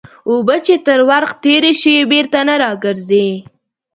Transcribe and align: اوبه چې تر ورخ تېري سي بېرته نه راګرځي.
اوبه 0.29 0.55
چې 0.65 0.73
تر 0.87 0.99
ورخ 1.09 1.31
تېري 1.43 1.73
سي 1.81 1.93
بېرته 2.11 2.39
نه 2.47 2.55
راګرځي. 2.63 3.27